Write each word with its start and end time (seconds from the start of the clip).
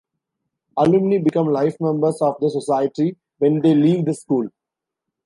Alumni 0.77 1.19
become 1.19 1.45
life 1.49 1.75
members 1.79 2.23
of 2.23 2.35
the 2.39 2.49
Society 2.49 3.15
when 3.37 3.61
they 3.61 3.75
leave 3.75 4.03
the 4.05 4.15
school. 4.15 4.47